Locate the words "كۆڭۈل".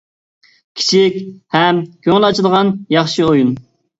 2.07-2.27